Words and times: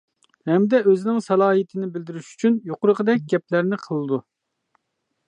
ھەمدە 0.51 0.77
ئۆزىنىڭ 0.91 1.19
سالاھىيىتىنى 1.25 1.89
بىلدۈرۈش 1.97 2.31
ئۈچۈن 2.31 2.57
يۇقىرىقىدەك 2.71 3.29
گەپلەرنى 3.35 3.83
قىلىدۇ. 3.85 4.21